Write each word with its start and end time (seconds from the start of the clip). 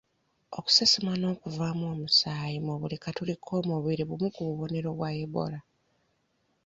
Okusesema 0.57 1.11
n'okuvaamu 1.17 1.83
omusaayi 1.93 2.57
okuva 2.57 2.67
mu 2.67 2.73
buli 2.81 2.97
katuli 3.03 3.33
k'omubiri 3.43 4.03
bumu 4.09 4.27
ku 4.35 4.41
bubonero 4.47 4.89
bwa 4.97 5.09
Ebola. 5.23 5.59